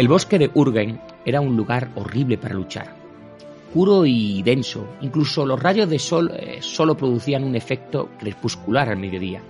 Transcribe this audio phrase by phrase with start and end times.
[0.00, 2.96] El bosque de Urgen era un lugar horrible para luchar.
[3.74, 8.96] Puro y denso, incluso los rayos de sol eh, solo producían un efecto crepuscular al
[8.96, 9.42] mediodía.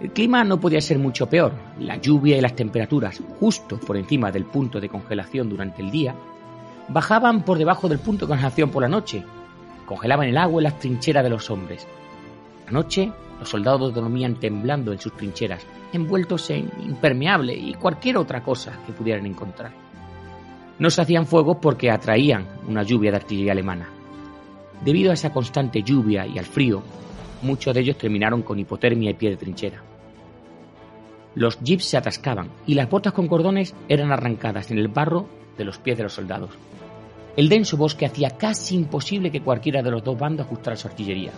[0.00, 1.52] El clima no podía ser mucho peor.
[1.78, 6.14] La lluvia y las temperaturas, justo por encima del punto de congelación durante el día,
[6.88, 9.22] bajaban por debajo del punto de congelación por la noche.
[9.84, 11.86] Congelaban el agua en las trincheras de los hombres.
[12.64, 18.42] La noche, los soldados dormían temblando en sus trincheras, envueltos en impermeable y cualquier otra
[18.42, 19.72] cosa que pudieran encontrar.
[20.78, 23.88] No se hacían fuego porque atraían una lluvia de artillería alemana.
[24.84, 26.82] Debido a esa constante lluvia y al frío,
[27.42, 29.82] muchos de ellos terminaron con hipotermia y pie de trinchera.
[31.34, 35.64] Los jeeps se atascaban y las botas con cordones eran arrancadas en el barro de
[35.64, 36.50] los pies de los soldados.
[37.36, 41.32] El denso bosque hacía casi imposible que cualquiera de los dos bandos ajustara su artillería.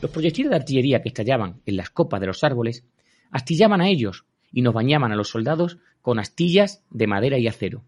[0.00, 2.84] Los proyectiles de artillería que estallaban en las copas de los árboles
[3.30, 7.84] astillaban a ellos y nos bañaban a los soldados con astillas de madera y acero.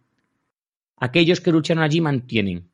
[0.97, 2.69] Aquellos que lucharon allí mantienen,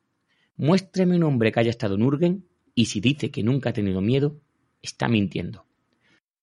[0.57, 2.45] muéstreme un hombre que haya estado en Urgen
[2.75, 4.35] y si dice que nunca ha tenido miedo,
[4.81, 5.65] está mintiendo.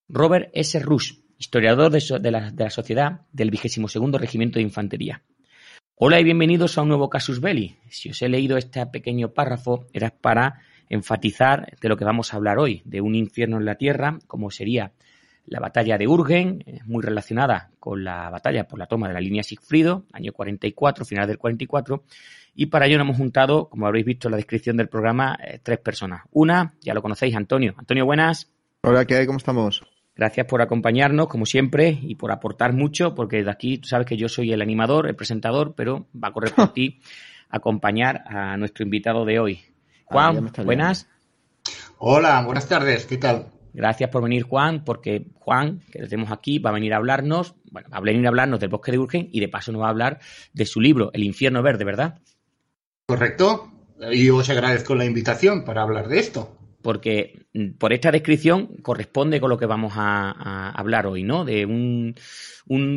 [0.07, 0.79] Robert S.
[0.79, 5.23] Rush, historiador de, la, sociedad del 22 Regimiento de Infantería.
[5.95, 7.77] Hola y bienvenidos a un nuevo Casus Belli.
[7.89, 12.37] Si os he leído este pequeño párrafo era para enfatizar de lo que vamos a
[12.37, 14.91] hablar hoy, de un infierno en la tierra, como sería
[15.47, 19.43] la batalla de Urgen, muy relacionada con la batalla por la toma de la línea
[19.43, 22.03] Sigfrido, año 44, final del 44,
[22.55, 25.59] y para ello nos hemos juntado, como habréis visto en la descripción del programa, eh,
[25.61, 26.23] tres personas.
[26.31, 27.75] Una, ya lo conocéis, Antonio.
[27.77, 28.49] Antonio, buenas.
[28.81, 29.25] Hola, ¿qué hay?
[29.25, 29.83] ¿Cómo estamos?
[30.15, 34.15] Gracias por acompañarnos, como siempre, y por aportar mucho, porque de aquí tú sabes que
[34.15, 37.01] yo soy el animador, el presentador, pero va a correr por ti
[37.49, 39.59] acompañar a nuestro invitado de hoy.
[40.09, 41.09] Ah, Juan, está buenas.
[41.97, 43.47] Hola, buenas tardes, ¿qué tal?
[43.75, 47.89] Gracias por venir, Juan, porque Juan, que tenemos aquí, va a venir a hablarnos, bueno,
[47.91, 49.89] va a venir a hablarnos del bosque de Urgen y de paso nos va a
[49.89, 50.19] hablar
[50.53, 52.21] de su libro, El infierno verde, ¿verdad?
[53.05, 53.69] ¿Correcto?
[54.11, 56.54] Y os agradezco la invitación para hablar de esto.
[56.85, 61.43] Porque mm, por esta descripción corresponde con lo que vamos a, hablar hoy, ¿no?
[61.43, 62.13] De un,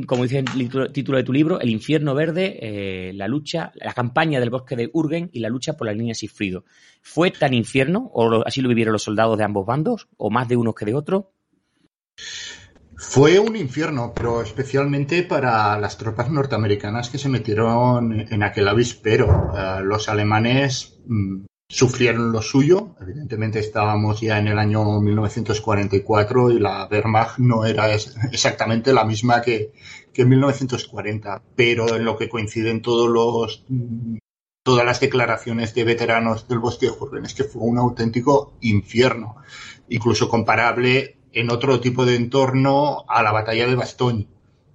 [0.07, 4.41] como dice el título, de tu libro, El infierno verde, eh, la lucha, la campaña
[4.41, 6.67] del bosque de Urgen y la lucha por la línea Sigfrido.
[7.01, 10.59] ¿Fue tan infierno, o así lo vivieron los soldados de ambos bandos, o más de
[10.59, 11.25] unos que de otros?
[12.95, 19.51] Fue un infierno, pero especialmente para las tropas norteamericanas que se metieron en aquel avispero.
[19.57, 22.95] Eh, los alemanes mm, sufrieron lo suyo.
[23.01, 29.43] Evidentemente estábamos ya en el año 1944 y la Wehrmacht no era exactamente la misma
[29.43, 29.73] que,
[30.13, 33.65] que en 1940, pero en lo que coinciden todos los
[34.63, 39.37] todas las declaraciones de veteranos del bosque de Jurgen es que fue un auténtico infierno,
[39.89, 44.29] incluso comparable en otro tipo de entorno a la batalla de Bastogne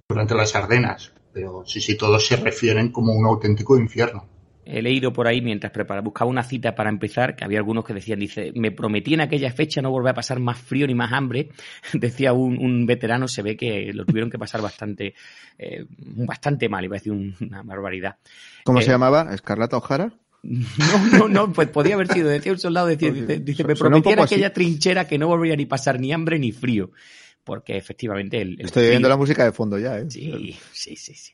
[0.08, 1.12] durante las Ardenas.
[1.32, 4.33] Pero sí, sí, todos se refieren como un auténtico infierno.
[4.66, 7.92] He leído por ahí mientras preparaba, buscaba una cita para empezar, que había algunos que
[7.94, 11.12] decían, dice, me prometí en aquella fecha no volver a pasar más frío ni más
[11.12, 11.48] hambre.
[11.92, 15.14] Decía un, un veterano, se ve que lo tuvieron que pasar bastante,
[15.58, 18.16] eh, bastante mal, iba a decir un- una barbaridad.
[18.64, 19.30] ¿Cómo Eh, se llamaba?
[19.34, 20.12] ¿Escarlata O'Hara?
[20.42, 24.18] No, no, no, pues podía haber sido, decía un soldado, decía, dice, me prometí en
[24.20, 24.34] así.
[24.34, 26.90] aquella trinchera que no volvería ni pasar ni hambre ni frío.
[27.44, 30.04] Porque efectivamente el, el Estoy frío- viendo la música de fondo ya, ¿eh?
[30.10, 31.32] Sí, sí, sí, sí.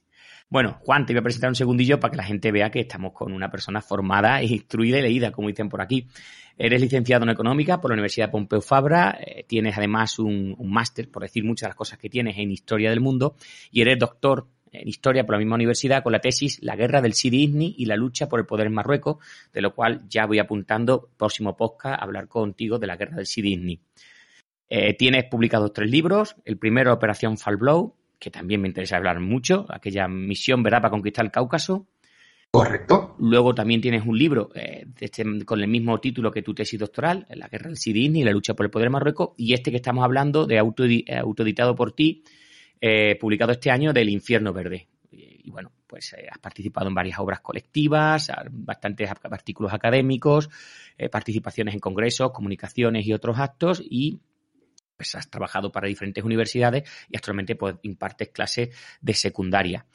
[0.52, 3.12] Bueno, Juan, te voy a presentar un segundillo para que la gente vea que estamos
[3.12, 6.08] con una persona formada, instruida y leída, como dicen por aquí.
[6.58, 11.22] Eres licenciado en Económica por la Universidad Pompeu Fabra, eh, tienes además un, máster, por
[11.22, 13.36] decir muchas de las cosas que tienes, en Historia del Mundo,
[13.70, 17.14] y eres doctor en historia por la misma universidad con la tesis La guerra del
[17.14, 19.18] Sidi y la lucha por el poder en Marruecos,
[19.52, 23.26] de lo cual ya voy apuntando próximo podcast a hablar contigo de la guerra del
[23.26, 23.80] Sidi
[24.72, 26.36] eh, tienes publicados tres libros.
[26.44, 31.24] El primero, Operación Fallblow, que también me interesa hablar mucho, aquella misión, ¿verdad?, para conquistar
[31.24, 31.88] el Cáucaso.
[32.50, 33.16] Correcto.
[33.18, 37.26] Luego también tienes un libro eh, este, con el mismo título que tu tesis doctoral,
[37.30, 39.76] La guerra del Sidini y la lucha por el poder de Marruecos, y este que
[39.76, 42.22] estamos hablando, de eh, autoeditado por ti,
[42.80, 44.88] eh, publicado este año, del Infierno Verde.
[45.12, 50.48] Y, bueno, pues has participado en varias obras colectivas, bastantes artículos académicos,
[51.10, 54.20] participaciones en congresos, comunicaciones y otros actos, y
[55.00, 58.68] pues has trabajado para diferentes universidades y actualmente pues impartes clases
[59.00, 59.86] de secundaria.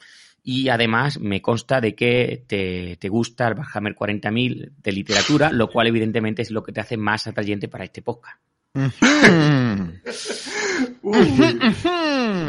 [0.42, 5.86] Y además me consta de que te, gusta el Warhammer 40.000 de literatura, lo cual
[5.86, 8.36] evidentemente es lo que te hace más atrayente para este podcast.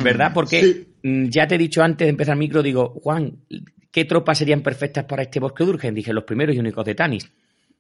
[0.04, 0.32] ¿Verdad?
[0.34, 3.38] Porque mm, ya te he dicho antes de empezar el micro, digo, Juan,
[3.92, 5.94] ¿qué tropas serían perfectas para este bosque de Urgen?
[5.94, 7.30] Dije, los primeros y únicos de Tanis.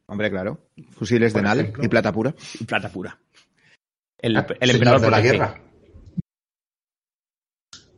[0.06, 0.70] Hombre, claro.
[0.92, 2.36] Fusiles de Nal y plata pura.
[2.60, 3.18] Y plata pura.
[4.20, 5.62] El, ah, emperador de la guerra.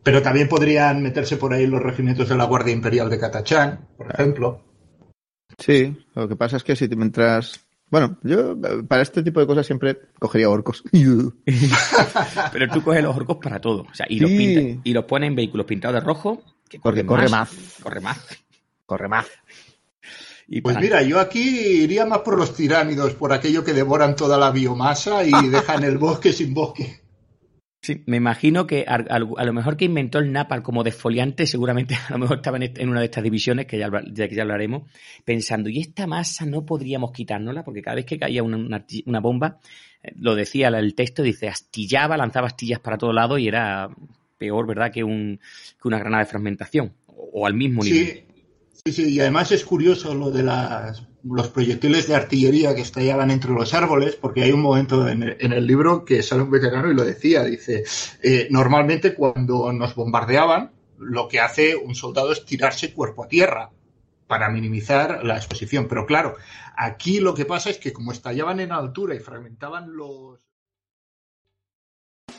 [0.03, 4.11] Pero también podrían meterse por ahí los regimientos de la Guardia Imperial de Catachán, por
[4.11, 4.63] ejemplo.
[5.57, 7.65] Sí, lo que pasa es que si te entras.
[7.89, 8.55] Bueno, yo
[8.87, 10.83] para este tipo de cosas siempre cogería orcos.
[12.53, 13.81] Pero tú coges los orcos para todo.
[13.81, 16.43] O sea, y, los y los pones en vehículos pintados de rojo.
[16.69, 17.77] Que Porque corre más.
[17.81, 18.19] Corre más.
[18.85, 19.25] Corre más.
[20.61, 24.51] Pues mira, yo aquí iría más por los tiránidos, por aquello que devoran toda la
[24.51, 27.01] biomasa y dejan el bosque sin bosque.
[27.81, 32.11] Sí, me imagino que a, lo mejor que inventó el napal como desfoliante, seguramente a
[32.11, 34.91] lo mejor estaba en, una de estas divisiones, que ya, que ya hablaremos,
[35.23, 37.63] pensando, ¿y esta masa no podríamos quitárnosla?
[37.63, 39.59] Porque cada vez que caía una, bomba,
[40.03, 43.89] eh, lo decía el texto, dice, astillaba, lanzaba astillas para todo lado y era
[44.37, 45.39] peor, ¿verdad?, que, un,
[45.81, 48.07] que una granada de fragmentación, o, al mismo nivel.
[48.07, 48.23] Sí,
[48.85, 53.51] sí, y además es curioso lo de las, los proyectiles de artillería que estallaban entre
[53.51, 57.03] los árboles, porque hay un momento en el, libro que sale un veterano y lo
[57.03, 57.83] decía, dice,
[58.21, 63.71] eh, normalmente cuando nos bombardeaban, lo que hace un soldado es tirarse cuerpo a tierra
[64.27, 65.87] para minimizar la exposición.
[65.87, 66.35] Pero claro,
[66.77, 70.39] aquí lo que pasa es que como estallaban en altura y fragmentaban los...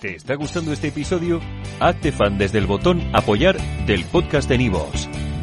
[0.00, 1.40] ¿Te está gustando este episodio?
[1.81, 5.08] Hazte fan desde el botón apoyar del podcast de Nivos.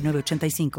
[0.00, 0.70] 85